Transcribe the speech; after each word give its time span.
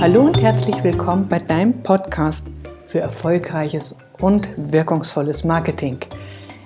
Hallo 0.00 0.22
und 0.22 0.40
herzlich 0.40 0.84
willkommen 0.84 1.26
bei 1.28 1.38
deinem 1.38 1.82
Podcast 1.82 2.46
für 2.86 3.00
erfolgreiches 3.00 3.96
und 4.20 4.48
wirkungsvolles 4.56 5.42
Marketing. 5.42 5.98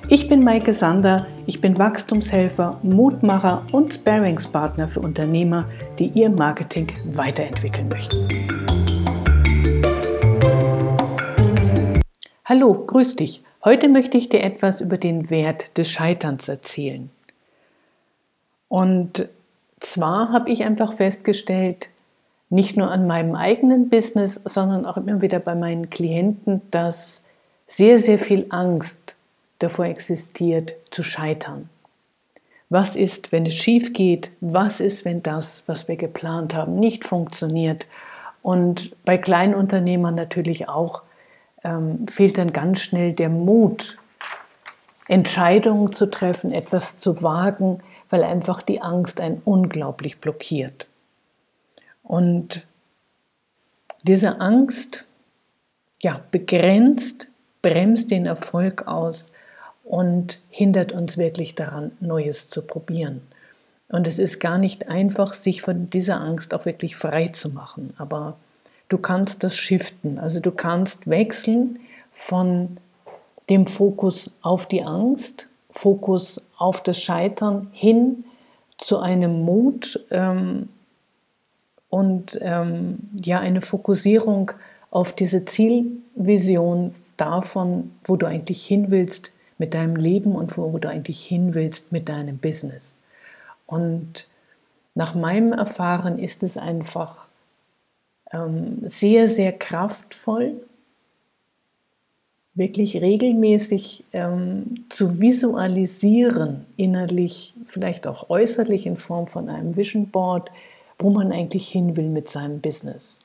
Ich 0.08 0.28
bin 0.28 0.42
Maike 0.42 0.72
Sander, 0.72 1.26
ich 1.46 1.60
bin 1.60 1.78
Wachstumshelfer, 1.78 2.80
Mutmacher 2.82 3.64
und 3.72 3.94
Sparingspartner 3.94 4.88
für 4.88 5.00
Unternehmer, 5.00 5.66
die 5.98 6.08
ihr 6.08 6.28
Marketing 6.28 6.88
weiterentwickeln 7.04 7.88
möchten. 7.88 8.28
Hallo, 12.44 12.84
grüß 12.84 13.16
dich. 13.16 13.44
Heute 13.64 13.88
möchte 13.88 14.18
ich 14.18 14.28
dir 14.28 14.42
etwas 14.42 14.80
über 14.80 14.98
den 14.98 15.30
Wert 15.30 15.78
des 15.78 15.88
Scheiterns 15.88 16.48
erzählen. 16.48 17.10
Und 18.68 19.28
zwar 19.80 20.33
habe 20.33 20.51
ich 20.51 20.65
einfach 20.65 20.92
festgestellt, 20.92 21.88
nicht 22.50 22.77
nur 22.77 22.91
an 22.91 23.06
meinem 23.06 23.34
eigenen 23.34 23.88
Business, 23.88 24.41
sondern 24.45 24.84
auch 24.84 24.96
immer 24.96 25.23
wieder 25.23 25.38
bei 25.38 25.54
meinen 25.54 25.88
Klienten, 25.88 26.62
dass 26.70 27.24
sehr, 27.66 27.98
sehr 27.98 28.18
viel 28.18 28.46
Angst 28.51 29.14
davor 29.60 29.87
existiert, 29.87 30.74
zu 30.90 31.02
scheitern. 31.02 31.68
Was 32.68 32.96
ist, 32.96 33.32
wenn 33.32 33.46
es 33.46 33.54
schief 33.54 33.92
geht? 33.92 34.30
Was 34.40 34.80
ist, 34.80 35.04
wenn 35.04 35.23
das, 35.23 35.64
was 35.66 35.88
wir 35.88 35.96
geplant 35.96 36.54
haben, 36.54 36.78
nicht 36.78 37.04
funktioniert? 37.04 37.87
Und 38.42 38.95
bei 39.04 39.18
Kleinunternehmern 39.18 40.15
natürlich 40.15 40.68
auch 40.68 41.02
ähm, 41.62 42.06
fehlt 42.09 42.38
dann 42.38 42.52
ganz 42.52 42.80
schnell 42.80 43.12
der 43.12 43.28
Mut, 43.28 43.98
Entscheidungen 45.09 45.92
zu 45.92 46.10
treffen, 46.10 46.52
etwas 46.52 46.96
zu 46.96 47.23
wagen, 47.23 47.80
weil 48.10 48.24
einfach 48.24 48.60
die 48.62 48.82
Angst 48.82 49.20
einen 49.20 49.41
unglaublich 49.45 50.18
blockiert. 50.18 50.87
Und 52.02 52.66
diese 54.02 54.40
Angst 54.40 55.07
ja, 56.02 56.21
begrenzt, 56.30 57.29
bremst 57.62 58.10
den 58.10 58.26
Erfolg 58.26 58.87
aus 58.87 59.32
und 59.84 60.40
hindert 60.49 60.93
uns 60.93 61.18
wirklich 61.18 61.54
daran, 61.54 61.93
Neues 62.01 62.49
zu 62.49 62.62
probieren. 62.62 63.23
Und 63.88 64.07
es 64.07 64.19
ist 64.19 64.39
gar 64.39 64.59
nicht 64.59 64.89
einfach, 64.89 65.34
sich 65.34 65.62
von 65.62 65.91
dieser 65.91 66.21
Angst 66.21 66.55
auch 66.55 66.65
wirklich 66.65 66.97
frei 66.97 67.29
zu 67.29 67.49
machen. 67.49 67.93
Aber 67.99 68.37
du 68.89 68.99
kannst 68.99 69.43
das 69.43 69.56
shiften. 69.56 70.19
Also 70.19 70.41
du 70.41 70.53
kannst 70.53 71.09
wechseln 71.09 71.81
von 72.12 72.77
dem 73.51 73.67
Fokus 73.67 74.31
auf 74.43 74.67
die 74.67 74.83
Angst, 74.83 75.49
Fokus 75.73 76.41
auf 76.59 76.83
das 76.83 77.01
Scheitern 77.01 77.69
hin 77.73 78.25
zu 78.77 78.99
einem 78.99 79.43
Mut, 79.45 80.05
ähm, 80.11 80.69
und 81.91 82.39
ähm, 82.41 82.99
ja 83.21 83.41
eine 83.41 83.61
Fokussierung 83.61 84.53
auf 84.91 85.12
diese 85.12 85.45
Zielvision 85.45 86.95
davon, 87.17 87.91
wo 88.05 88.17
du 88.17 88.27
eigentlich 88.27 88.65
hin 88.65 88.91
willst 88.91 89.33
mit 89.59 89.75
deinem 89.75 89.97
Leben 89.97 90.35
und 90.35 90.57
wo, 90.57 90.79
du 90.79 90.89
eigentlich 90.89 91.23
hin 91.23 91.53
willst 91.53 91.93
mit 91.93 92.09
deinem 92.09 92.39
Business. 92.39 92.99
Und 93.67 94.29
nach 94.95 95.15
meinem 95.15 95.53
Erfahren 95.53 96.19
ist 96.19 96.43
es 96.43 96.57
einfach 96.57 97.27
ähm, 98.33 98.79
sehr, 98.84 99.29
sehr 99.29 99.53
kraftvoll, 99.53 100.55
wirklich 102.55 103.01
regelmäßig 103.01 104.05
ähm, 104.12 104.84
zu 104.89 105.20
visualisieren, 105.20 106.67
innerlich, 106.77 107.55
vielleicht 107.67 108.06
auch 108.06 108.29
äußerlich 108.29 108.87
in 108.87 108.97
Form 108.97 109.29
von 109.29 109.48
einem 109.48 109.77
Vision 109.77 110.09
Board, 110.09 110.51
wo 110.98 111.11
man 111.11 111.33
eigentlich 111.33 111.69
hin 111.69 111.97
will 111.97 112.09
mit 112.09 112.28
seinem 112.28 112.61
Business. 112.61 113.19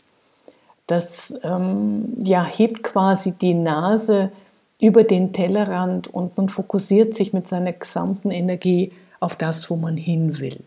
Das 0.88 1.38
ähm, 1.44 2.14
ja, 2.24 2.46
hebt 2.46 2.84
quasi 2.84 3.32
die 3.32 3.56
Nase 3.56 4.32
über 4.80 5.04
den 5.04 5.34
Tellerrand 5.34 6.14
und 6.14 6.38
man 6.38 6.50
fokussiert 6.50 7.16
sich 7.16 7.34
mit 7.34 7.48
seiner 7.48 7.74
gesamten 7.74 8.30
Energie 8.30 8.92
auf 9.20 9.36
das, 9.36 9.70
wo 9.70 9.76
man 9.76 9.98
hin 9.98 10.40
will. 10.40 10.60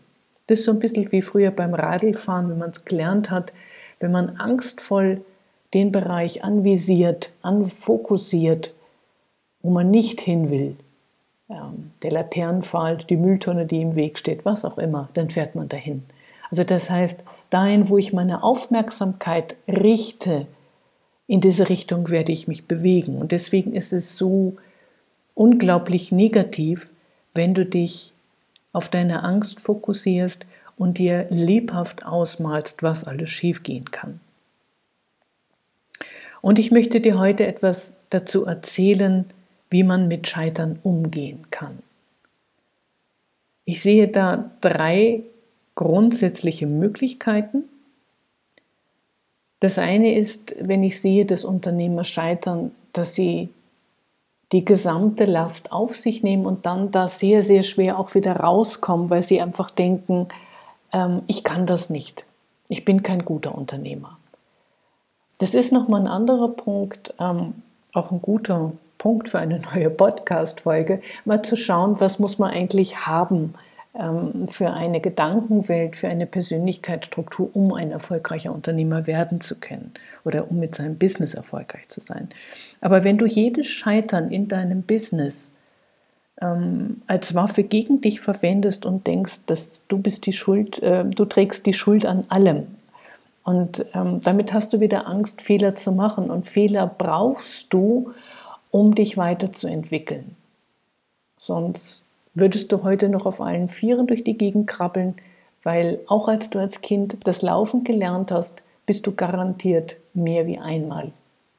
Das 0.47 0.59
ist 0.59 0.65
so 0.65 0.71
ein 0.71 0.79
bisschen 0.79 1.11
wie 1.11 1.21
früher 1.21 1.51
beim 1.51 1.73
Radlfahren, 1.73 2.49
wenn 2.49 2.57
man 2.57 2.71
es 2.71 2.83
gelernt 2.83 3.29
hat, 3.29 3.53
wenn 3.99 4.11
man 4.11 4.37
angstvoll 4.37 5.21
den 5.73 5.91
Bereich 5.91 6.43
anvisiert, 6.43 7.31
anfokussiert, 7.41 8.73
wo 9.61 9.69
man 9.69 9.91
nicht 9.91 10.21
hin 10.21 10.49
will, 10.49 10.75
ähm, 11.49 11.91
der 12.03 12.11
Laternenpfahl, 12.11 12.97
die 12.97 13.17
Mülltonne, 13.17 13.65
die 13.65 13.81
im 13.81 13.95
Weg 13.95 14.17
steht, 14.17 14.45
was 14.45 14.65
auch 14.65 14.77
immer, 14.77 15.09
dann 15.13 15.29
fährt 15.29 15.55
man 15.55 15.69
dahin. 15.69 16.03
Also 16.49 16.63
das 16.63 16.89
heißt, 16.89 17.23
dahin, 17.49 17.89
wo 17.89 17.97
ich 17.97 18.13
meine 18.13 18.43
Aufmerksamkeit 18.43 19.55
richte, 19.67 20.47
in 21.27 21.41
diese 21.41 21.69
Richtung 21.69 22.09
werde 22.09 22.31
ich 22.31 22.47
mich 22.47 22.67
bewegen. 22.67 23.17
Und 23.17 23.31
deswegen 23.31 23.75
ist 23.75 23.93
es 23.93 24.17
so 24.17 24.57
unglaublich 25.35 26.11
negativ, 26.11 26.89
wenn 27.33 27.53
du 27.53 27.65
dich 27.65 28.13
auf 28.73 28.89
deine 28.89 29.23
Angst 29.23 29.59
fokussierst 29.59 30.45
und 30.77 30.97
dir 30.97 31.27
lebhaft 31.29 32.05
ausmalst, 32.05 32.81
was 32.81 33.03
alles 33.03 33.29
schiefgehen 33.29 33.91
kann. 33.91 34.19
Und 36.41 36.59
ich 36.59 36.71
möchte 36.71 37.01
dir 37.01 37.19
heute 37.19 37.45
etwas 37.45 37.95
dazu 38.09 38.45
erzählen, 38.45 39.25
wie 39.69 39.83
man 39.83 40.07
mit 40.07 40.27
Scheitern 40.27 40.79
umgehen 40.83 41.47
kann. 41.51 41.79
Ich 43.65 43.81
sehe 43.81 44.07
da 44.07 44.49
drei 44.61 45.21
grundsätzliche 45.75 46.65
Möglichkeiten. 46.67 47.63
Das 49.59 49.77
eine 49.77 50.15
ist, 50.15 50.55
wenn 50.59 50.83
ich 50.83 50.99
sehe, 50.99 51.25
dass 51.25 51.43
Unternehmer 51.43 52.03
scheitern, 52.03 52.71
dass 52.93 53.15
sie 53.15 53.49
die 54.51 54.65
gesamte 54.65 55.25
Last 55.25 55.71
auf 55.71 55.95
sich 55.95 56.23
nehmen 56.23 56.45
und 56.45 56.65
dann 56.65 56.91
da 56.91 57.07
sehr, 57.07 57.43
sehr 57.43 57.63
schwer 57.63 57.99
auch 57.99 58.15
wieder 58.15 58.37
rauskommen, 58.37 59.09
weil 59.09 59.21
sie 59.21 59.41
einfach 59.41 59.69
denken, 59.69 60.27
ähm, 60.91 61.21
ich 61.27 61.43
kann 61.43 61.67
das 61.67 61.89
nicht. 61.89 62.25
Ich 62.67 62.85
bin 62.85 63.03
kein 63.03 63.25
guter 63.25 63.55
Unternehmer. 63.55 64.18
Das 65.39 65.53
ist 65.53 65.71
nochmal 65.71 66.01
ein 66.01 66.07
anderer 66.07 66.49
Punkt, 66.49 67.13
ähm, 67.19 67.55
auch 67.93 68.11
ein 68.11 68.21
guter 68.21 68.73
Punkt 68.97 69.29
für 69.29 69.39
eine 69.39 69.59
neue 69.73 69.89
Podcast-Folge, 69.89 71.01
mal 71.25 71.41
zu 71.41 71.55
schauen, 71.55 71.99
was 71.99 72.19
muss 72.19 72.37
man 72.37 72.51
eigentlich 72.51 73.07
haben, 73.07 73.55
ähm, 73.95 74.47
für 74.49 74.71
eine 74.71 74.99
Gedankenwelt, 74.99 75.95
für 75.95 76.09
eine 76.09 76.27
Persönlichkeitsstruktur, 76.27 77.49
um 77.53 77.73
ein 77.73 77.91
erfolgreicher 77.91 78.53
Unternehmer 78.53 79.07
werden 79.07 79.41
zu 79.41 79.55
können 79.55 79.93
oder 80.25 80.51
um 80.51 80.59
mit 80.59 80.75
seinem 80.75 80.97
Business 80.97 81.33
erfolgreich 81.33 81.87
zu 81.89 82.01
sein. 82.01 82.29
Aber 82.81 83.03
wenn 83.03 83.17
du 83.17 83.25
jedes 83.25 83.67
Scheitern 83.67 84.31
in 84.31 84.47
deinem 84.47 84.83
Business 84.83 85.51
ähm, 86.41 87.01
als 87.07 87.33
Waffe 87.33 87.63
gegen 87.63 88.01
dich 88.01 88.19
verwendest 88.19 88.85
und 88.85 89.07
denkst, 89.07 89.45
dass 89.45 89.85
du 89.87 89.97
bist 89.97 90.25
die 90.25 90.33
Schuld, 90.33 90.83
äh, 90.83 91.05
du 91.05 91.25
trägst 91.25 91.65
die 91.65 91.73
Schuld 91.73 92.05
an 92.05 92.25
allem. 92.27 92.67
Und 93.49 93.83
ähm, 93.95 94.21
damit 94.21 94.53
hast 94.53 94.73
du 94.73 94.79
wieder 94.79 95.07
Angst, 95.07 95.41
Fehler 95.41 95.73
zu 95.73 95.91
machen. 95.91 96.29
Und 96.29 96.47
Fehler 96.47 96.85
brauchst 96.85 97.73
du, 97.73 98.11
um 98.69 98.93
dich 98.93 99.17
weiterzuentwickeln. 99.17 100.35
Sonst 101.35 102.03
würdest 102.35 102.71
du 102.71 102.83
heute 102.83 103.09
noch 103.09 103.25
auf 103.25 103.41
allen 103.41 103.67
Vieren 103.67 104.05
durch 104.05 104.23
die 104.23 104.37
Gegend 104.37 104.67
krabbeln, 104.67 105.15
weil 105.63 105.99
auch 106.05 106.27
als 106.27 106.51
du 106.51 106.59
als 106.59 106.81
Kind 106.81 107.17
das 107.23 107.41
Laufen 107.41 107.83
gelernt 107.83 108.31
hast, 108.31 108.61
bist 108.85 109.07
du 109.07 109.15
garantiert 109.15 109.97
mehr 110.13 110.45
wie 110.45 110.59
einmal 110.59 111.11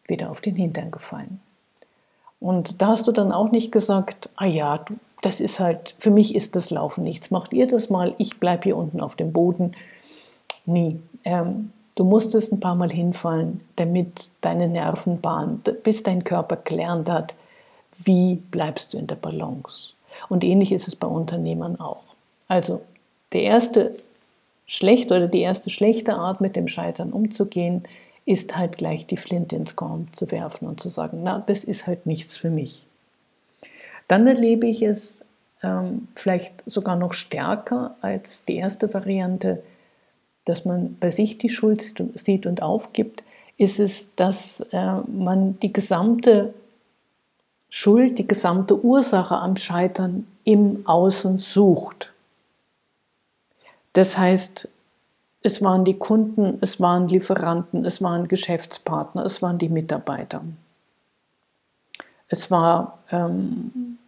wieder 0.07 0.31
auf 0.31 0.41
den 0.41 0.55
Hintern 0.55 0.93
gefallen. 0.93 1.41
Und 2.39 2.81
da 2.81 2.91
hast 2.91 3.09
du 3.09 3.13
dann 3.13 3.33
auch 3.33 3.51
nicht 3.51 3.73
gesagt, 3.73 4.31
ah 4.37 4.47
ja, 4.47 4.85
das 5.23 5.41
ist 5.41 5.59
halt, 5.59 5.97
für 5.99 6.13
mich 6.13 6.37
ist 6.37 6.55
das 6.55 6.71
Laufen 6.71 7.03
nichts, 7.03 7.33
macht 7.33 7.53
ihr 7.53 7.67
das 7.67 7.91
mal, 7.91 8.15
ich 8.19 8.39
bleibe 8.39 8.63
hier 8.63 8.77
unten 8.77 9.01
auf 9.01 9.17
dem 9.17 9.33
Boden. 9.33 9.73
Nie. 10.67 11.01
Ähm, 11.25 11.73
du 11.95 12.05
musstest 12.05 12.53
ein 12.53 12.61
paar 12.61 12.75
Mal 12.75 12.91
hinfallen, 12.91 13.61
damit 13.77 14.31
deine 14.41 14.69
Nervenbahn, 14.69 15.63
bis 15.83 16.03
dein 16.03 16.25
Körper 16.25 16.57
gelernt 16.57 17.09
hat, 17.11 17.35
wie 17.97 18.37
bleibst 18.37 18.95
du 18.95 18.99
in 18.99 19.07
der 19.07 19.17
Balance. 19.17 19.93
Und 20.29 20.45
ähnlich 20.45 20.73
ist 20.73 20.89
es 20.89 20.97
bei 20.97 21.07
Unternehmern 21.07 21.79
auch. 21.79 22.05
Also 22.49 22.81
der 23.33 23.43
erste 23.43 23.95
schlechte 24.67 25.17
oder 25.17 25.29
die 25.29 25.41
erste 25.41 25.71
schlechte 25.71 26.15
Art, 26.15 26.41
mit 26.41 26.57
dem 26.57 26.69
Scheitern 26.69 27.13
umzugehen, 27.13 27.85
ist 28.25 28.57
halt 28.57 28.77
gleich 28.77 29.07
die 29.07 29.17
Flinte 29.17 29.57
ins 29.57 29.77
Korn 29.77 30.09
zu 30.13 30.31
werfen 30.31 30.69
und 30.69 30.81
zu 30.81 30.89
sagen, 30.89 31.21
na, 31.23 31.43
das 31.47 31.65
ist 31.65 31.87
halt 31.87 32.07
nichts 32.07 32.37
für 32.37 32.51
mich. 32.51 32.87
Dann 34.07 34.27
erlebe 34.27 34.67
ich 34.67 34.83
es 34.83 35.23
ähm, 35.63 36.09
vielleicht 36.15 36.53
sogar 36.67 36.97
noch 36.97 37.13
stärker 37.13 37.97
als 38.01 38.45
die 38.45 38.57
erste 38.57 38.93
Variante, 38.93 39.63
dass 40.51 40.65
man 40.65 40.97
bei 40.99 41.11
sich 41.11 41.39
die 41.39 41.49
Schuld 41.49 41.95
sieht 42.15 42.45
und 42.45 42.61
aufgibt, 42.61 43.23
ist 43.57 43.79
es, 43.79 44.15
dass 44.17 44.61
äh, 44.73 44.95
man 45.07 45.59
die 45.61 45.73
gesamte 45.73 46.53
Schuld, 47.69 48.19
die 48.19 48.27
gesamte 48.27 48.85
Ursache 48.85 49.37
am 49.37 49.55
Scheitern 49.55 50.27
im 50.43 50.87
Außen 50.89 51.39
sucht. 51.39 52.13
Das 53.93 54.19
heißt, 54.19 54.69
es 55.43 55.63
waren 55.63 55.85
die 55.85 55.97
Kunden, 55.97 56.59
es 56.61 56.81
waren 56.81 57.07
Lieferanten, 57.07 57.85
es 57.85 58.03
waren 58.03 58.27
Geschäftspartner, 58.27 59.25
es 59.25 59.41
waren 59.41 59.59
die 59.59 59.69
Mitarbeiter. 59.69 60.43
Es 62.27 62.51
war 62.51 62.99
ähm, 63.13 63.99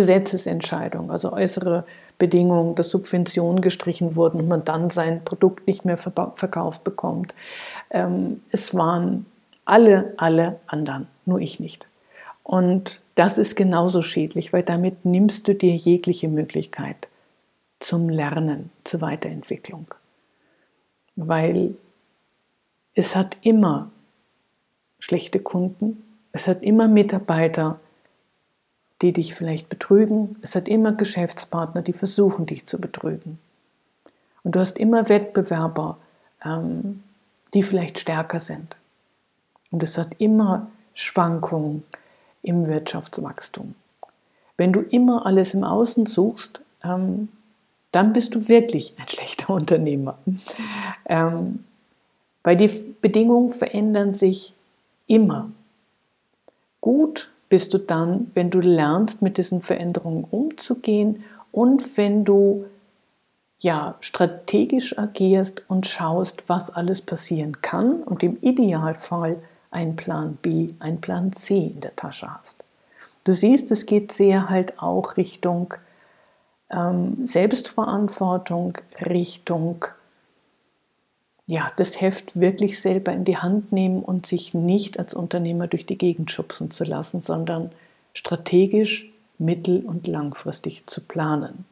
Gesetzesentscheidung, 0.00 1.10
also 1.10 1.30
äußere 1.30 1.84
Bedingungen, 2.18 2.74
dass 2.74 2.88
Subventionen 2.88 3.60
gestrichen 3.60 4.16
wurden 4.16 4.40
und 4.40 4.48
man 4.48 4.64
dann 4.64 4.88
sein 4.88 5.22
Produkt 5.26 5.66
nicht 5.66 5.84
mehr 5.84 5.98
verkauft 5.98 6.84
bekommt. 6.84 7.34
Ähm, 7.90 8.40
es 8.50 8.74
waren 8.74 9.26
alle, 9.66 10.14
alle 10.16 10.58
anderen, 10.66 11.06
nur 11.26 11.38
ich 11.40 11.60
nicht. 11.60 11.86
Und 12.42 13.02
das 13.14 13.36
ist 13.36 13.56
genauso 13.56 14.00
schädlich, 14.00 14.54
weil 14.54 14.62
damit 14.62 15.04
nimmst 15.04 15.46
du 15.46 15.54
dir 15.54 15.74
jegliche 15.74 16.28
Möglichkeit 16.28 17.08
zum 17.78 18.08
Lernen, 18.08 18.70
zur 18.84 19.02
Weiterentwicklung. 19.02 19.86
Weil 21.14 21.74
es 22.94 23.14
hat 23.14 23.36
immer 23.42 23.90
schlechte 24.98 25.40
Kunden, 25.40 26.02
es 26.32 26.48
hat 26.48 26.62
immer 26.62 26.88
Mitarbeiter, 26.88 27.78
die 29.02 29.12
dich 29.12 29.34
vielleicht 29.34 29.68
betrügen, 29.68 30.36
es 30.42 30.54
hat 30.54 30.68
immer 30.68 30.92
Geschäftspartner, 30.92 31.82
die 31.82 31.92
versuchen, 31.92 32.46
dich 32.46 32.66
zu 32.66 32.80
betrügen. 32.80 33.38
Und 34.42 34.54
du 34.54 34.60
hast 34.60 34.78
immer 34.78 35.08
Wettbewerber, 35.08 35.96
ähm, 36.44 37.02
die 37.54 37.62
vielleicht 37.62 37.98
stärker 37.98 38.40
sind. 38.40 38.76
Und 39.70 39.82
es 39.82 39.96
hat 39.96 40.16
immer 40.18 40.68
Schwankungen 40.94 41.84
im 42.42 42.66
Wirtschaftswachstum. 42.66 43.74
Wenn 44.56 44.72
du 44.72 44.80
immer 44.80 45.24
alles 45.24 45.54
im 45.54 45.64
Außen 45.64 46.06
suchst, 46.06 46.60
ähm, 46.84 47.28
dann 47.92 48.12
bist 48.12 48.34
du 48.34 48.48
wirklich 48.48 48.94
ein 48.98 49.08
schlechter 49.08 49.50
Unternehmer. 49.54 50.18
Ähm, 51.06 51.64
weil 52.42 52.56
die 52.56 52.68
Bedingungen 53.00 53.52
verändern 53.52 54.12
sich 54.12 54.54
immer. 55.06 55.50
Gut 56.80 57.30
bist 57.50 57.74
du 57.74 57.78
dann, 57.78 58.30
wenn 58.32 58.48
du 58.48 58.60
lernst, 58.60 59.20
mit 59.20 59.36
diesen 59.36 59.60
Veränderungen 59.60 60.24
umzugehen 60.24 61.24
und 61.52 61.98
wenn 61.98 62.24
du 62.24 62.64
ja, 63.58 63.96
strategisch 64.00 64.98
agierst 64.98 65.64
und 65.68 65.86
schaust, 65.86 66.44
was 66.46 66.70
alles 66.70 67.02
passieren 67.02 67.60
kann 67.60 68.02
und 68.02 68.22
im 68.22 68.38
Idealfall 68.40 69.36
einen 69.70 69.96
Plan 69.96 70.38
B, 70.40 70.68
einen 70.78 71.02
Plan 71.02 71.32
C 71.34 71.66
in 71.74 71.80
der 71.80 71.94
Tasche 71.94 72.32
hast. 72.32 72.64
Du 73.24 73.32
siehst, 73.32 73.70
es 73.70 73.84
geht 73.84 74.12
sehr 74.12 74.48
halt 74.48 74.82
auch 74.82 75.18
Richtung 75.18 75.74
ähm, 76.70 77.26
Selbstverantwortung, 77.26 78.78
Richtung 79.04 79.84
ja, 81.50 81.72
das 81.78 82.00
Heft 82.00 82.38
wirklich 82.38 82.80
selber 82.80 83.12
in 83.12 83.24
die 83.24 83.36
Hand 83.36 83.72
nehmen 83.72 84.04
und 84.04 84.24
sich 84.24 84.54
nicht 84.54 85.00
als 85.00 85.14
Unternehmer 85.14 85.66
durch 85.66 85.84
die 85.84 85.98
Gegend 85.98 86.30
schubsen 86.30 86.70
zu 86.70 86.84
lassen, 86.84 87.22
sondern 87.22 87.72
strategisch, 88.14 89.10
mittel- 89.36 89.84
und 89.84 90.06
langfristig 90.06 90.86
zu 90.86 91.00
planen. 91.00 91.64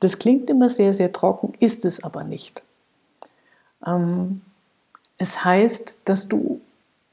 Das 0.00 0.18
klingt 0.18 0.48
immer 0.48 0.70
sehr, 0.70 0.94
sehr 0.94 1.12
trocken, 1.12 1.52
ist 1.60 1.84
es 1.84 2.02
aber 2.02 2.24
nicht. 2.24 2.62
Ähm, 3.86 4.40
es 5.18 5.44
heißt, 5.44 6.00
dass 6.06 6.26
du 6.26 6.62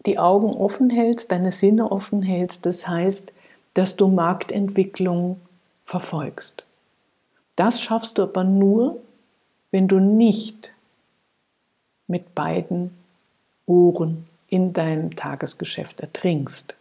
die 0.06 0.20
Augen 0.20 0.54
offen 0.54 0.90
hältst, 0.90 1.34
deine 1.34 1.52
Sinne 1.52 1.92
offen 1.92 2.22
hältst. 2.22 2.66
Das 2.66 2.88
heißt, 2.88 3.34
dass 3.74 3.98
du 3.98 4.08
Marktentwicklung 4.08 5.42
verfolgst. 5.84 6.64
Das 7.58 7.82
schaffst 7.82 8.18
du 8.18 8.24
aber 8.24 8.46
nur, 8.46 9.02
wenn 9.72 9.90
du 9.90 10.00
nicht 10.00 10.74
mit 12.08 12.36
beiden 12.36 12.92
Ohren 13.66 14.28
in 14.48 14.74
deinem 14.74 15.16
Tagesgeschäft 15.16 16.02
ertrinkst 16.02 16.76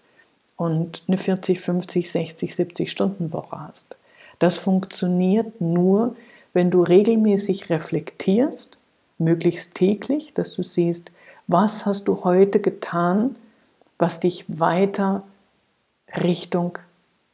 und 0.56 1.02
eine 1.08 1.18
40, 1.18 1.60
50, 1.60 2.10
60, 2.10 2.54
70 2.54 2.90
Stunden 2.90 3.32
Woche 3.32 3.58
hast. 3.58 3.96
Das 4.38 4.58
funktioniert 4.58 5.60
nur, 5.60 6.16
wenn 6.52 6.70
du 6.70 6.82
regelmäßig 6.82 7.70
reflektierst, 7.70 8.76
möglichst 9.18 9.74
täglich, 9.74 10.34
dass 10.34 10.52
du 10.52 10.62
siehst, 10.62 11.10
was 11.46 11.86
hast 11.86 12.08
du 12.08 12.24
heute 12.24 12.60
getan, 12.60 13.36
was 13.98 14.20
dich 14.20 14.44
weiter 14.48 15.22
Richtung 16.14 16.78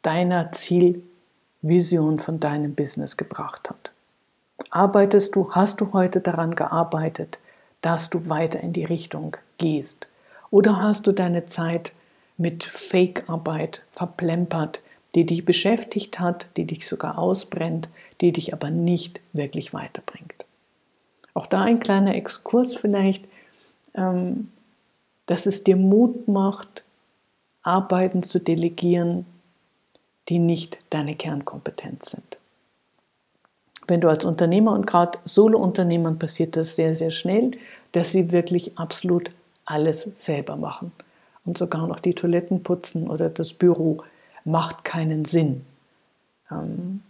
deiner 0.02 0.52
Zielvision 0.52 2.19
von 2.19 2.41
deinem 2.41 2.75
Business 2.75 3.17
gebracht 3.17 3.70
hat. 3.70 3.91
Arbeitest 4.70 5.34
du, 5.34 5.52
hast 5.52 5.81
du 5.81 5.93
heute 5.93 6.20
daran 6.20 6.55
gearbeitet, 6.55 7.38
dass 7.83 8.11
du 8.11 8.29
weiter 8.29 8.61
in 8.61 8.73
die 8.73 8.85
Richtung 8.85 9.37
gehst? 9.59 10.09
Oder 10.51 10.81
hast 10.81 11.07
du 11.07 11.13
deine 11.13 11.45
Zeit 11.45 11.93
mit 12.37 12.65
Fake-Arbeit 12.65 13.83
verplempert, 13.91 14.83
die 15.15 15.27
dich 15.27 15.45
beschäftigt 15.45 16.21
hat, 16.21 16.49
die 16.57 16.65
dich 16.65 16.87
sogar 16.87 17.19
ausbrennt, 17.19 17.89
die 18.21 18.33
dich 18.33 18.53
aber 18.53 18.71
nicht 18.71 19.21
wirklich 19.33 19.73
weiterbringt? 19.73 20.45
Auch 21.35 21.47
da 21.47 21.63
ein 21.63 21.81
kleiner 21.81 22.15
Exkurs 22.15 22.75
vielleicht 22.75 23.25
ähm, 23.99 24.51
dass 25.27 25.47
es 25.47 25.63
dir 25.63 25.77
Mut 25.77 26.27
macht, 26.29 26.85
Arbeiten 27.63 28.23
zu 28.23 28.39
delegieren, 28.39 29.27
die 30.29 30.39
nicht 30.39 30.79
deine 30.91 31.15
Kernkompetenz 31.15 32.13
sind. 32.13 32.38
Wenn 33.88 34.02
du 34.02 34.08
als 34.08 34.25
Unternehmer 34.25 34.73
und 34.73 34.87
gerade 34.87 35.19
Solo-Unternehmern 35.25 36.19
passiert 36.19 36.56
das 36.56 36.76
sehr, 36.76 36.94
sehr 36.94 37.11
schnell, 37.11 37.52
dass 37.93 38.12
sie 38.12 38.31
wirklich 38.32 38.79
absolut 38.79 39.31
alles 39.64 40.02
selber 40.14 40.56
machen. 40.56 40.93
Und 41.44 41.56
sogar 41.56 41.87
noch 41.87 41.99
die 41.99 42.14
Toiletten 42.14 42.62
putzen 42.62 43.08
oder 43.08 43.31
das 43.31 43.55
Büro 43.55 43.99
macht 44.44 44.85
keinen 44.85 45.25
Sinn. 45.25 45.64
Ähm, 46.50 47.02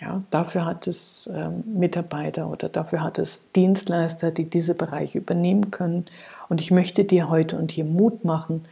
ja, 0.00 0.22
dafür 0.30 0.64
hat 0.64 0.86
es 0.86 1.30
ähm, 1.32 1.62
Mitarbeiter 1.66 2.48
oder 2.48 2.68
dafür 2.68 3.02
hat 3.02 3.18
es 3.18 3.46
Dienstleister, 3.52 4.32
die 4.32 4.50
diese 4.50 4.74
Bereiche 4.74 5.18
übernehmen 5.18 5.70
können. 5.70 6.06
Und 6.48 6.60
ich 6.60 6.72
möchte 6.72 7.04
dir 7.04 7.28
heute 7.28 7.56
und 7.56 7.70
hier 7.72 7.84
Mut 7.84 8.24
machen, 8.24 8.64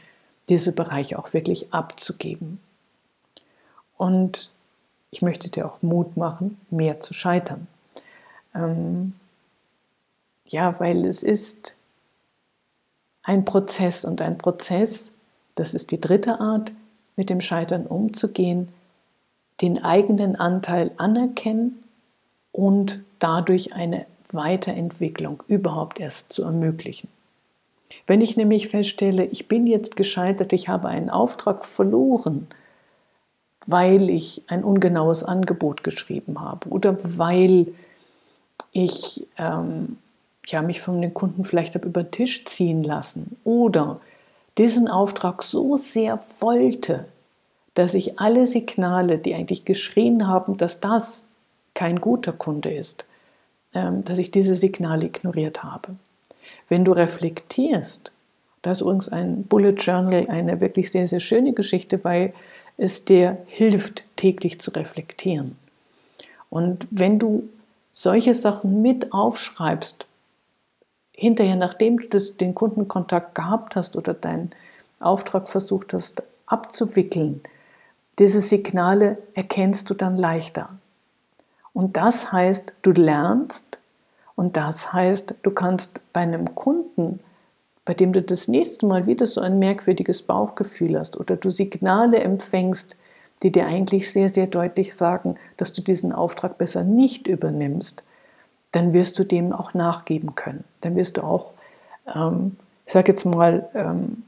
diese 0.49 0.72
Bereiche 0.72 1.19
auch 1.19 1.32
wirklich 1.32 1.72
abzugeben. 1.72 2.60
Und 3.96 4.50
ich 5.16 5.22
möchte 5.22 5.48
dir 5.48 5.64
auch 5.64 5.80
Mut 5.80 6.18
machen, 6.18 6.58
mehr 6.70 7.00
zu 7.00 7.14
scheitern. 7.14 7.68
Ähm, 8.54 9.14
ja, 10.44 10.78
weil 10.78 11.06
es 11.06 11.22
ist 11.22 11.75
ein 13.23 13.46
Prozess 13.46 14.04
und 14.04 14.20
ein 14.20 14.37
Prozess, 14.37 15.11
das 15.54 15.73
ist 15.73 15.90
die 15.90 16.02
dritte 16.02 16.38
Art, 16.38 16.73
mit 17.16 17.30
dem 17.30 17.40
Scheitern 17.40 17.87
umzugehen, 17.87 18.68
den 19.62 19.82
eigenen 19.82 20.37
Anteil 20.37 20.90
anerkennen 20.99 21.82
und 22.52 23.00
dadurch 23.18 23.73
eine 23.73 24.04
Weiterentwicklung 24.32 25.42
überhaupt 25.49 25.99
erst 25.99 26.30
zu 26.30 26.42
ermöglichen. 26.42 27.08
Wenn 28.06 28.20
ich 28.20 28.37
nämlich 28.37 28.68
feststelle, 28.68 29.25
ich 29.25 29.49
bin 29.49 29.66
jetzt 29.66 29.96
gescheitert, 29.96 30.52
ich 30.52 30.68
habe 30.68 30.88
einen 30.88 31.08
Auftrag 31.08 31.64
verloren, 31.64 32.49
weil 33.66 34.08
ich 34.11 34.42
ein 34.46 34.64
ungenaues 34.64 35.25
Angebot 35.25 35.82
geschrieben 35.85 36.40
habe 36.40 36.68
oder 36.68 36.96
weil 37.02 37.66
ich 38.73 39.26
ähm, 39.38 39.99
ja, 40.46 40.62
mich 40.62 40.80
von 40.80 41.02
den 41.02 41.14
Kunden 41.14 41.44
vielleicht 41.44 41.75
habe 41.75 41.87
über 41.87 42.04
den 42.04 42.12
Tisch 42.12 42.44
ziehen 42.44 42.82
lassen 42.82 43.37
oder 43.44 44.00
diesen 44.58 44.88
Auftrag 44.88 45.42
so 45.42 45.76
sehr 45.76 46.20
wollte, 46.40 47.06
dass 47.75 47.94
ich 47.94 48.18
alle 48.18 48.46
Signale, 48.46 49.18
die 49.18 49.35
eigentlich 49.35 49.64
geschrien 49.64 50.26
haben, 50.26 50.56
dass 50.56 50.80
das 50.80 51.25
kein 51.75 52.00
guter 52.00 52.32
Kunde 52.32 52.73
ist, 52.73 53.04
ähm, 53.75 54.04
dass 54.04 54.18
ich 54.18 54.30
diese 54.30 54.54
Signale 54.54 55.06
ignoriert 55.06 55.62
habe. 55.62 55.96
Wenn 56.68 56.85
du 56.85 56.92
reflektierst, 56.92 58.12
da 58.62 58.73
ist 58.73 58.80
übrigens 58.80 59.08
ein 59.08 59.44
Bullet 59.44 59.75
Journal 59.75 60.26
eine 60.28 60.61
wirklich 60.61 60.90
sehr, 60.90 61.06
sehr 61.06 61.20
schöne 61.20 61.52
Geschichte, 61.52 62.02
weil 62.02 62.32
es 62.76 63.04
dir 63.04 63.38
hilft, 63.47 64.04
täglich 64.16 64.61
zu 64.61 64.71
reflektieren. 64.71 65.56
Und 66.50 66.87
wenn 66.90 67.18
du 67.18 67.49
solche 67.92 68.35
Sachen 68.35 68.83
mit 68.83 69.12
aufschreibst, 69.12 70.06
hinterher, 71.12 71.56
nachdem 71.56 71.99
du 71.99 72.09
das, 72.09 72.37
den 72.37 72.54
Kundenkontakt 72.54 73.35
gehabt 73.35 73.76
hast 73.76 73.97
oder 73.97 74.14
deinen 74.14 74.50
Auftrag 75.00 75.49
versucht 75.49 75.95
hast 75.95 76.23
abzuwickeln, 76.47 77.40
diese 78.18 78.40
Signale 78.40 79.18
erkennst 79.35 79.90
du 79.90 79.95
dann 79.95 80.16
leichter. 80.16 80.71
Und 81.73 81.97
das 81.97 82.33
heißt, 82.33 82.73
du 82.83 82.92
lernst 82.92 83.78
und 84.35 84.56
das 84.56 84.92
heißt, 84.92 85.35
du 85.42 85.50
kannst 85.50 86.00
bei 86.12 86.21
einem 86.21 86.54
Kunden, 86.54 87.21
bei 87.87 87.95
dem 87.95 88.12
du 88.12 88.21
das 88.21 88.49
nächste 88.49 88.85
Mal 88.85 89.07
wieder 89.07 89.26
so 89.26 89.40
ein 89.40 89.59
merkwürdiges 89.59 90.23
Bauchgefühl 90.23 90.99
hast 90.99 91.19
oder 91.19 91.37
du 91.37 91.50
Signale 91.50 92.19
empfängst, 92.19 92.97
die 93.43 93.52
dir 93.52 93.66
eigentlich 93.66 94.12
sehr, 94.12 94.28
sehr 94.28 94.49
deutlich 94.49 94.95
sagen, 94.95 95.37
dass 95.57 95.73
du 95.73 95.81
diesen 95.83 96.12
Auftrag 96.12 96.59
besser 96.59 96.83
nicht 96.83 97.28
übernimmst, 97.28 98.02
dann 98.73 98.93
wirst 98.93 99.19
du 99.19 99.25
dem 99.25 99.52
auch 99.52 99.73
nachgeben 99.73 100.35
können. 100.35 100.64
Dann 100.81 100.97
wirst 100.97 101.16
du 101.16 101.23
auch, 101.23 101.55
ähm, 102.12 102.57
ich 102.87 102.93
sage 102.93 103.12
jetzt 103.12 103.25
mal, 103.25 103.69
ähm, 103.75 104.25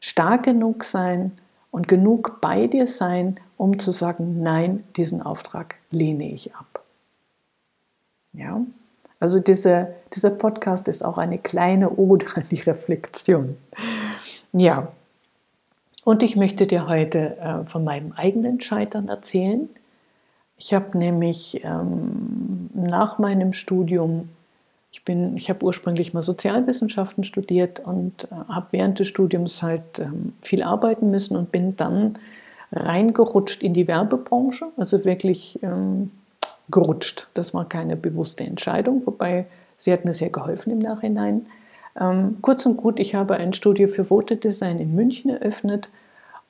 stark 0.00 0.44
genug 0.44 0.84
sein 0.84 1.32
und 1.70 1.86
genug 1.86 2.40
bei 2.40 2.66
dir 2.66 2.86
sein, 2.86 3.38
um 3.58 3.78
zu 3.78 3.92
sagen, 3.92 4.42
nein, 4.42 4.84
diesen 4.96 5.20
Auftrag 5.20 5.76
lehne 5.90 6.30
ich 6.30 6.54
ab. 6.54 6.82
Ja, 8.32 8.62
also 9.20 9.40
diese, 9.40 9.94
dieser 10.14 10.30
Podcast 10.30 10.88
ist 10.88 11.04
auch 11.04 11.18
eine 11.18 11.38
kleine 11.38 11.90
Ode 11.90 12.26
an 12.34 12.44
die 12.50 12.60
Reflexion. 12.60 13.56
Ja, 14.52 14.88
und 16.04 16.22
ich 16.22 16.36
möchte 16.36 16.66
dir 16.66 16.88
heute 16.88 17.36
äh, 17.36 17.64
von 17.66 17.84
meinem 17.84 18.12
eigenen 18.12 18.60
Scheitern 18.60 19.08
erzählen. 19.08 19.68
Ich 20.56 20.72
habe 20.72 20.96
nämlich 20.96 21.62
ähm, 21.64 22.70
nach 22.72 23.18
meinem 23.18 23.52
Studium, 23.52 24.30
ich, 24.90 25.02
ich 25.06 25.50
habe 25.50 25.64
ursprünglich 25.64 26.14
mal 26.14 26.22
Sozialwissenschaften 26.22 27.24
studiert 27.24 27.80
und 27.80 28.24
äh, 28.24 28.36
habe 28.48 28.68
während 28.70 28.98
des 28.98 29.08
Studiums 29.08 29.62
halt 29.62 29.98
ähm, 29.98 30.32
viel 30.40 30.62
arbeiten 30.62 31.10
müssen 31.10 31.36
und 31.36 31.52
bin 31.52 31.76
dann 31.76 32.18
reingerutscht 32.72 33.62
in 33.62 33.74
die 33.74 33.88
Werbebranche, 33.88 34.66
also 34.76 35.04
wirklich 35.04 35.58
ähm, 35.62 36.10
gerutscht. 36.70 37.28
Das 37.34 37.54
war 37.54 37.68
keine 37.68 37.96
bewusste 37.96 38.44
Entscheidung, 38.44 39.02
wobei 39.06 39.46
sie 39.76 39.92
hat 39.92 40.04
mir 40.04 40.12
sehr 40.12 40.30
geholfen 40.30 40.70
im 40.70 40.78
Nachhinein. 40.78 41.46
Ähm, 41.98 42.38
kurz 42.42 42.66
und 42.66 42.76
gut, 42.76 43.00
ich 43.00 43.14
habe 43.14 43.34
ein 43.34 43.52
Studio 43.52 43.88
für 43.88 44.04
Fotodesign 44.04 44.78
in 44.78 44.94
München 44.94 45.30
eröffnet 45.30 45.88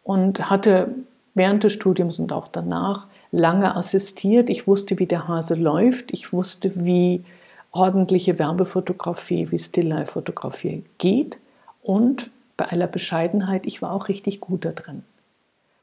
und 0.02 0.50
hatte 0.50 0.94
während 1.34 1.64
des 1.64 1.72
Studiums 1.72 2.18
und 2.18 2.32
auch 2.32 2.48
danach 2.48 3.06
lange 3.30 3.76
assistiert. 3.76 4.50
Ich 4.50 4.66
wusste, 4.66 4.98
wie 4.98 5.06
der 5.06 5.28
Hase 5.28 5.54
läuft. 5.54 6.12
Ich 6.12 6.32
wusste, 6.32 6.84
wie 6.84 7.25
ordentliche 7.72 8.38
Werbefotografie, 8.38 9.50
wie 9.50 9.58
Stilllife-Fotografie 9.58 10.84
geht. 10.98 11.38
Und 11.82 12.30
bei 12.56 12.66
aller 12.66 12.87
Bescheidenheit, 12.87 13.66
ich 13.66 13.82
war 13.82 13.92
auch 13.92 14.08
richtig 14.08 14.40
gut 14.40 14.64
da 14.64 14.72
drin. 14.72 15.04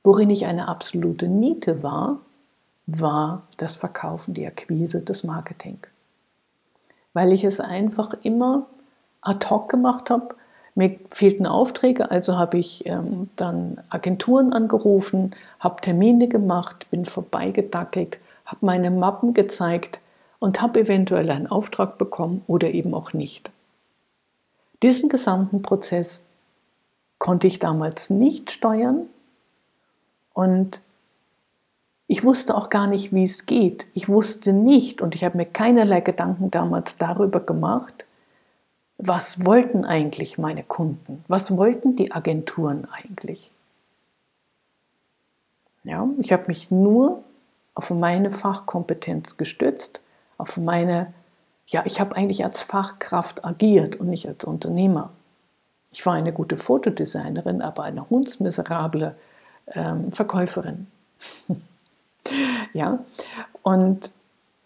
Worin 0.03 0.29
ich 0.29 0.45
eine 0.45 0.67
absolute 0.67 1.27
Niete 1.27 1.81
war, 1.81 2.19
war 2.87 3.43
das 3.57 3.75
Verkaufen, 3.75 4.33
die 4.33 4.45
Akquise, 4.45 5.01
das 5.01 5.23
Marketing. 5.23 5.79
Weil 7.13 7.33
ich 7.33 7.43
es 7.43 7.59
einfach 7.59 8.13
immer 8.23 8.67
ad 9.21 9.47
hoc 9.49 9.69
gemacht 9.69 10.09
habe. 10.09 10.35
Mir 10.75 10.99
fehlten 11.09 11.47
Aufträge, 11.47 12.11
also 12.11 12.37
habe 12.37 12.57
ich 12.57 12.85
ähm, 12.85 13.29
dann 13.37 13.79
Agenturen 13.89 14.51
angerufen, 14.51 15.33
habe 15.59 15.81
Termine 15.81 16.27
gemacht, 16.27 16.87
bin 16.91 17.05
vorbeigedackelt, 17.05 18.19
habe 18.45 18.65
meine 18.65 18.91
Mappen 18.91 19.33
gezeigt 19.33 20.01
und 20.39 20.61
habe 20.61 20.81
eventuell 20.81 21.29
einen 21.29 21.47
Auftrag 21.47 21.97
bekommen 21.97 22.43
oder 22.47 22.71
eben 22.71 22.93
auch 22.93 23.13
nicht. 23.13 23.51
Diesen 24.83 25.07
gesamten 25.07 25.61
Prozess 25.61 26.23
konnte 27.19 27.47
ich 27.47 27.59
damals 27.59 28.09
nicht 28.09 28.51
steuern 28.51 29.07
und 30.33 30.81
ich 32.07 32.23
wusste 32.23 32.55
auch 32.55 32.69
gar 32.69 32.87
nicht, 32.87 33.13
wie 33.13 33.23
es 33.23 33.45
geht. 33.45 33.87
Ich 33.93 34.07
wusste 34.07 34.53
nicht 34.53 35.01
und 35.01 35.15
ich 35.15 35.23
habe 35.23 35.37
mir 35.37 35.45
keinerlei 35.45 36.01
Gedanken 36.01 36.51
damals 36.51 36.97
darüber 36.97 37.39
gemacht, 37.39 38.05
was 38.97 39.43
wollten 39.43 39.83
eigentlich 39.83 40.37
meine 40.37 40.63
Kunden? 40.63 41.25
Was 41.27 41.57
wollten 41.57 41.95
die 41.95 42.11
Agenturen 42.11 42.87
eigentlich? 42.91 43.51
Ja, 45.83 46.07
ich 46.19 46.31
habe 46.31 46.45
mich 46.47 46.71
nur 46.71 47.23
auf 47.73 47.89
meine 47.91 48.31
Fachkompetenz 48.31 49.37
gestützt, 49.37 49.99
auf 50.37 50.57
meine, 50.57 51.13
ja, 51.67 51.83
ich 51.85 51.99
habe 51.99 52.15
eigentlich 52.15 52.45
als 52.45 52.61
Fachkraft 52.61 53.43
agiert 53.43 53.97
und 53.97 54.07
nicht 54.09 54.27
als 54.27 54.45
Unternehmer. 54.45 55.11
Ich 55.91 56.05
war 56.05 56.13
eine 56.13 56.33
gute 56.33 56.57
Fotodesignerin, 56.57 57.61
aber 57.61 57.83
eine 57.83 58.09
hundsmiserable 58.09 59.15
ähm, 59.67 60.11
Verkäuferin. 60.11 60.87
Ja, 62.73 62.99
und 63.63 64.11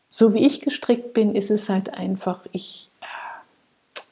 so 0.09 0.33
wie 0.33 0.45
ich 0.45 0.61
gestrickt 0.61 1.13
bin, 1.13 1.35
ist 1.35 1.51
es 1.51 1.69
halt 1.69 1.93
einfach, 1.93 2.45
ich, 2.51 2.89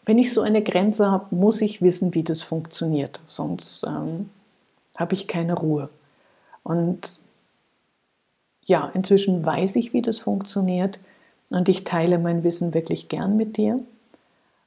wenn 0.06 0.20
ich 0.20 0.34
so 0.34 0.42
eine 0.42 0.62
Grenze 0.62 1.10
habe, 1.10 1.36
muss 1.36 1.62
ich 1.62 1.82
wissen, 1.82 2.14
wie 2.14 2.24
das 2.24 2.44
funktioniert, 2.44 3.20
sonst 3.26 3.84
ähm, 3.84 4.30
habe 4.96 5.16
ich 5.16 5.28
keine 5.28 5.56
Ruhe. 5.56 5.90
Und 6.64 7.20
ja, 8.66 8.92
inzwischen 8.94 9.46
weiß 9.46 9.78
ich, 9.78 9.94
wie 9.94 10.02
das 10.02 10.20
funktioniert 10.20 11.00
und 11.50 11.70
ich 11.70 11.84
teile 11.84 12.20
mein 12.20 12.44
Wissen 12.44 12.74
wirklich 12.74 13.08
gern 13.08 13.38
mit 13.38 13.58
dir. 13.58 13.80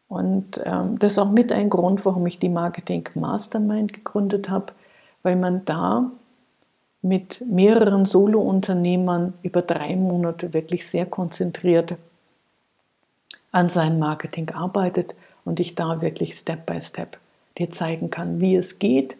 Und 0.08 0.60
ähm, 0.64 0.98
das 0.98 1.12
ist 1.12 1.18
auch 1.18 1.30
mit 1.30 1.52
ein 1.52 1.70
Grund, 1.70 2.04
warum 2.04 2.26
ich 2.26 2.38
die 2.38 2.48
Marketing 2.48 3.08
Mastermind 3.14 3.92
gegründet 3.92 4.50
habe, 4.50 4.72
weil 5.22 5.36
man 5.36 5.64
da 5.66 6.10
mit 7.02 7.42
mehreren 7.46 8.04
Solo-Unternehmern 8.04 9.34
über 9.42 9.62
drei 9.62 9.96
Monate 9.96 10.52
wirklich 10.52 10.86
sehr 10.86 11.06
konzentriert 11.06 11.96
an 13.52 13.68
seinem 13.68 13.98
Marketing 13.98 14.50
arbeitet 14.50 15.14
und 15.44 15.60
ich 15.60 15.74
da 15.74 16.02
wirklich 16.02 16.34
Step 16.34 16.66
by 16.66 16.80
Step 16.80 17.18
dir 17.58 17.70
zeigen 17.70 18.10
kann, 18.10 18.40
wie 18.40 18.54
es 18.54 18.78
geht 18.78 19.16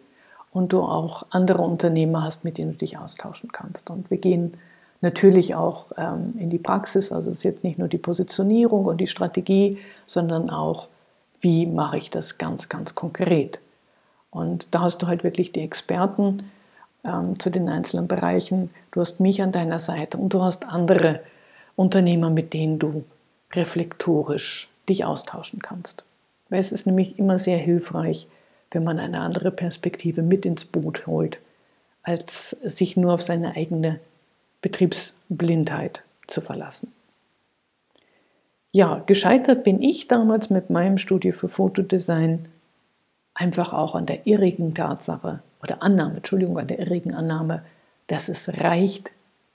und 0.53 0.73
du 0.73 0.83
auch 0.83 1.27
andere 1.31 1.63
Unternehmer 1.63 2.23
hast, 2.23 2.45
mit 2.45 2.59
denen 2.59 2.73
du 2.73 2.79
dich 2.79 2.99
austauschen 2.99 3.51
kannst. 3.53 3.91
Und 3.91 4.11
wir 4.11 4.19
gehen 4.19 4.55
natürlich 5.01 5.55
auch 5.55 5.87
ähm, 5.97 6.35
in 6.39 6.51
die 6.51 6.59
Praxis, 6.59 7.13
also 7.13 7.31
es 7.31 7.39
ist 7.39 7.45
jetzt 7.45 7.65
nicht 7.65 7.79
nur 7.79 7.89
die 7.89 7.99
Positionierung 7.99 8.85
und 8.85 8.99
die 8.99 9.07
Strategie, 9.07 9.79
sondern 10.07 10.51
auch, 10.51 10.89
wie 11.41 11.67
mache 11.67 11.97
ich 11.97 12.11
das 12.11 12.39
ganz, 12.39 12.69
ganz 12.69 12.95
konkret. 12.95 13.61
Und 14.31 14.75
da 14.75 14.83
hast 14.83 14.99
du 14.99 15.07
halt 15.07 15.25
wirklich 15.25 15.53
die 15.53 15.63
Experten, 15.63 16.51
ähm, 17.05 17.39
zu 17.39 17.51
den 17.51 17.69
einzelnen 17.69 18.09
Bereichen. 18.09 18.71
Du 18.93 19.01
hast 19.01 19.21
mich 19.21 19.43
an 19.43 19.53
deiner 19.53 19.79
Seite 19.79 20.17
und 20.17 20.33
du 20.35 20.43
hast 20.43 20.67
andere 20.67 21.21
Unternehmer, 21.77 22.31
mit 22.31 22.53
denen 22.53 22.79
du 22.79 23.05
reflektorisch 23.53 24.69
dich 24.89 25.05
austauschen 25.05 25.61
kannst. 25.61 26.05
Weil 26.49 26.61
es 26.61 26.73
ist 26.73 26.87
nämlich 26.87 27.19
immer 27.19 27.39
sehr 27.39 27.59
hilfreich, 27.59 28.27
wenn 28.71 28.85
man 28.85 28.99
eine 28.99 29.21
andere 29.21 29.51
Perspektive 29.51 30.23
mit 30.23 30.47
ins 30.47 30.65
Boot 30.65 31.07
holt, 31.07 31.39
als 32.03 32.51
sich 32.63 32.97
nur 32.97 33.15
auf 33.15 33.23
seine 33.23 33.57
eigene 33.57 34.01
Betriebsblindheit 34.63 36.03
zu 36.27 36.41
verlassen. 36.41 36.93
Ja, 38.73 39.03
gescheitert 39.07 39.65
bin 39.65 39.83
ich 39.83 40.07
damals 40.07 40.49
mit 40.51 40.71
meinem 40.71 40.99
Studio 40.99 41.33
für 41.33 41.49
Fotodesign 41.49 42.49
einfach 43.35 43.73
auch 43.73 43.95
an 43.95 44.07
der 44.07 44.27
irrigen 44.27 44.75
Tatsache, 44.75 45.41
oder 45.63 45.83
Annahme, 45.83 46.17
Entschuldigung, 46.17 46.59
an 46.59 46.67
der 46.67 46.79
irrigen 46.79 47.15
Annahme, 47.15 47.65
dass 48.07 48.29
es 48.29 48.49
reicht, 48.49 49.11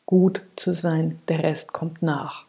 gut 0.06 0.44
zu 0.56 0.74
sein, 0.74 1.20
der 1.28 1.44
Rest 1.44 1.74
kommt 1.74 2.02
nach. 2.02 2.46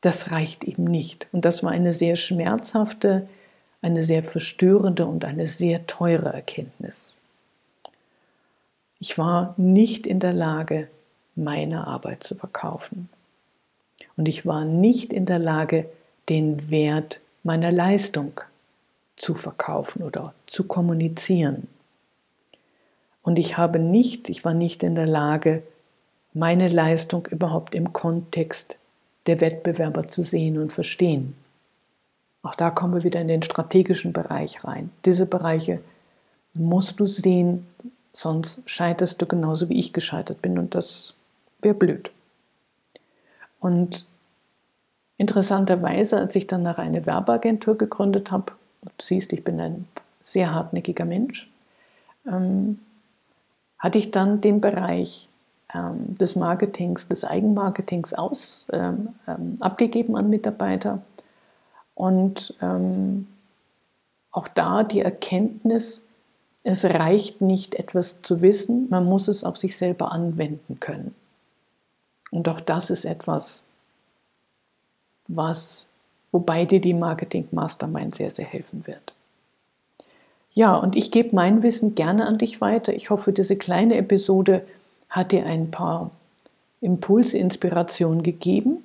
Das 0.00 0.30
reicht 0.30 0.64
eben 0.64 0.84
nicht. 0.84 1.26
Und 1.32 1.44
das 1.44 1.62
war 1.64 1.72
eine 1.72 1.92
sehr 1.92 2.16
schmerzhafte, 2.16 3.28
eine 3.82 4.02
sehr 4.02 4.22
verstörende 4.22 5.06
und 5.06 5.24
eine 5.24 5.46
sehr 5.46 5.86
teure 5.86 6.32
Erkenntnis. 6.32 7.16
Ich 9.00 9.18
war 9.18 9.54
nicht 9.56 10.06
in 10.06 10.20
der 10.20 10.32
Lage, 10.32 10.88
meine 11.34 11.86
Arbeit 11.86 12.22
zu 12.22 12.34
verkaufen. 12.34 13.08
Und 14.16 14.28
ich 14.28 14.46
war 14.46 14.64
nicht 14.64 15.12
in 15.12 15.26
der 15.26 15.38
Lage, 15.38 15.88
den 16.28 16.70
Wert 16.70 17.20
meiner 17.42 17.70
Leistung 17.70 18.40
zu 19.16 19.34
verkaufen 19.34 20.02
oder 20.02 20.34
zu 20.46 20.64
kommunizieren. 20.64 21.68
Und 23.26 23.40
ich 23.40 23.58
habe 23.58 23.80
nicht, 23.80 24.28
ich 24.28 24.44
war 24.44 24.54
nicht 24.54 24.84
in 24.84 24.94
der 24.94 25.08
Lage, 25.08 25.64
meine 26.32 26.68
Leistung 26.68 27.26
überhaupt 27.26 27.74
im 27.74 27.92
Kontext 27.92 28.78
der 29.26 29.40
Wettbewerber 29.40 30.06
zu 30.06 30.22
sehen 30.22 30.56
und 30.58 30.72
verstehen. 30.72 31.34
Auch 32.44 32.54
da 32.54 32.70
kommen 32.70 32.92
wir 32.92 33.02
wieder 33.02 33.20
in 33.20 33.26
den 33.26 33.42
strategischen 33.42 34.12
Bereich 34.12 34.62
rein. 34.62 34.90
Diese 35.04 35.26
Bereiche 35.26 35.80
musst 36.54 37.00
du 37.00 37.06
sehen, 37.06 37.66
sonst 38.12 38.62
scheiterst 38.64 39.20
du 39.20 39.26
genauso 39.26 39.68
wie 39.68 39.78
ich 39.80 39.92
gescheitert 39.92 40.40
bin 40.40 40.56
und 40.56 40.76
das 40.76 41.14
wäre 41.62 41.74
blöd. 41.74 42.12
Und 43.58 44.06
interessanterweise, 45.16 46.16
als 46.16 46.36
ich 46.36 46.46
dann 46.46 46.62
nach 46.62 46.78
eine 46.78 47.06
Werbeagentur 47.06 47.76
gegründet 47.76 48.30
habe, 48.30 48.52
du 48.82 48.90
siehst, 49.02 49.32
ich 49.32 49.42
bin 49.42 49.58
ein 49.58 49.88
sehr 50.20 50.54
hartnäckiger 50.54 51.04
Mensch, 51.04 51.50
ähm, 52.28 52.78
hatte 53.78 53.98
ich 53.98 54.10
dann 54.10 54.40
den 54.40 54.60
Bereich 54.60 55.28
ähm, 55.74 56.14
des 56.16 56.36
Marketings, 56.36 57.08
des 57.08 57.24
Eigenmarketings 57.24 58.14
aus, 58.14 58.66
ähm, 58.72 59.10
ähm, 59.26 59.56
abgegeben 59.60 60.16
an 60.16 60.30
Mitarbeiter. 60.30 61.02
Und 61.94 62.54
ähm, 62.60 63.26
auch 64.30 64.48
da 64.48 64.84
die 64.84 65.00
Erkenntnis, 65.00 66.02
es 66.62 66.84
reicht 66.84 67.40
nicht 67.40 67.74
etwas 67.74 68.22
zu 68.22 68.42
wissen, 68.42 68.88
man 68.90 69.04
muss 69.04 69.28
es 69.28 69.44
auf 69.44 69.56
sich 69.56 69.76
selber 69.76 70.12
anwenden 70.12 70.78
können. 70.80 71.14
Und 72.30 72.48
auch 72.48 72.60
das 72.60 72.90
ist 72.90 73.04
etwas, 73.04 73.64
was, 75.28 75.86
wobei 76.32 76.64
dir 76.64 76.80
die 76.80 76.94
Marketing 76.94 77.48
Mastermind 77.50 78.14
sehr, 78.14 78.30
sehr 78.30 78.46
helfen 78.46 78.86
wird. 78.86 79.15
Ja, 80.56 80.74
und 80.74 80.96
ich 80.96 81.10
gebe 81.10 81.36
mein 81.36 81.62
Wissen 81.62 81.94
gerne 81.94 82.26
an 82.26 82.38
dich 82.38 82.62
weiter. 82.62 82.94
Ich 82.94 83.10
hoffe, 83.10 83.30
diese 83.30 83.56
kleine 83.56 83.96
Episode 83.96 84.66
hat 85.10 85.32
dir 85.32 85.44
ein 85.44 85.70
paar 85.70 86.12
Impulse, 86.80 87.36
Inspiration 87.36 88.22
gegeben. 88.22 88.78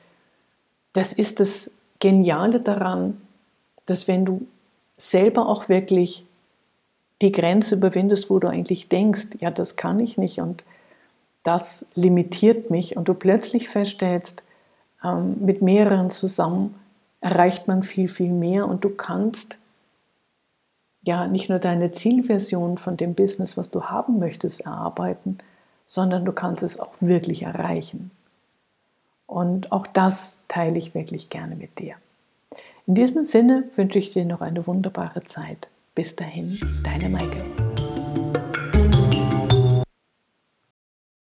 das 0.93 1.13
ist 1.13 1.41
das 1.41 1.71
Geniale 1.99 2.61
daran, 2.61 3.21
dass 3.87 4.09
wenn 4.09 4.25
du 4.25 4.47
selber 4.97 5.49
auch 5.49 5.69
wirklich 5.69 6.25
die 7.23 7.33
Grenze 7.33 7.77
überwindest, 7.77 8.29
wo 8.31 8.39
du 8.39 8.49
eigentlich 8.49 8.89
denkst, 8.89 9.29
ja, 9.41 9.51
das 9.51 9.77
kann 9.77 10.01
ich 10.01 10.19
nicht 10.19 10.41
und 10.41 10.65
das 11.45 11.87
limitiert 11.95 12.71
mich 12.71 12.97
und 12.97 13.09
du 13.09 13.15
plötzlich 13.15 13.69
feststellst, 13.69 14.43
ähm, 15.05 15.37
mit 15.41 15.63
mehreren 15.63 16.11
zusammen 16.11 16.75
erreicht 17.21 17.69
man 17.69 17.83
viel, 17.83 18.09
viel 18.09 18.33
mehr 18.33 18.67
und 18.67 18.85
du 18.85 18.91
kannst 18.91 19.59
ja 21.05 21.27
nicht 21.27 21.49
nur 21.49 21.59
deine 21.59 21.93
Zielversion 21.93 22.79
von 22.79 22.97
dem 22.97 23.15
Business, 23.15 23.57
was 23.57 23.71
du 23.71 23.85
haben 23.85 24.19
möchtest, 24.19 24.61
erarbeiten, 24.61 25.39
sondern 25.93 26.25
du 26.25 26.33
kannst 26.33 26.63
es 26.63 26.81
auch 26.81 26.95
wirklich 27.01 27.43
erreichen. 27.43 28.11
Und 29.27 29.73
auch 29.73 29.87
das 29.87 30.43
teile 30.49 30.79
ich 30.79 30.95
wirklich 30.95 31.29
gerne 31.29 31.55
mit 31.55 31.79
dir. 31.79 31.97
In 32.87 32.95
diesem 32.95 33.25
Sinne 33.25 33.65
wünsche 33.77 33.99
ich 33.99 34.11
dir 34.11 34.25
noch 34.25 34.41
eine 34.41 34.67
wunderbare 34.67 35.25
Zeit. 35.25 35.69
Bis 35.95 36.17
dahin, 36.17 36.59
deine 36.83 37.11
Maike. 37.11 37.72